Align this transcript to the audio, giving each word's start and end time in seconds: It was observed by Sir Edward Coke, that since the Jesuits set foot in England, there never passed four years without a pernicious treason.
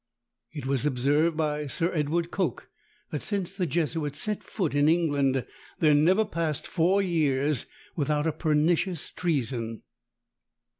It 0.51 0.65
was 0.65 0.83
observed 0.83 1.37
by 1.37 1.67
Sir 1.67 1.93
Edward 1.93 2.31
Coke, 2.31 2.71
that 3.11 3.21
since 3.21 3.53
the 3.53 3.67
Jesuits 3.67 4.19
set 4.19 4.43
foot 4.43 4.73
in 4.73 4.89
England, 4.89 5.45
there 5.77 5.93
never 5.93 6.25
passed 6.25 6.65
four 6.65 7.03
years 7.03 7.67
without 7.95 8.25
a 8.25 8.31
pernicious 8.33 9.11
treason. 9.11 9.83